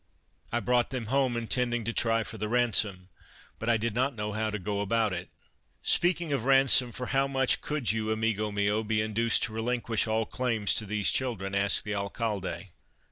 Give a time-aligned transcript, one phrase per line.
[0.51, 3.09] I brought them home, intending to try for the ransom,
[3.59, 5.29] but I did not know how to go about it.""
[5.83, 10.25] Speaking of ransom, for how much could you, amigo mio, be induced to relinquish all
[10.25, 12.69] claims to these children?" asked the Alcalde.